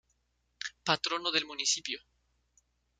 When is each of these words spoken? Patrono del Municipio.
Patrono 0.83 1.29
del 1.29 1.45
Municipio. 1.45 2.01